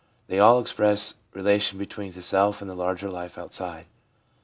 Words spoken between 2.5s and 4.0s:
and the larger life outside.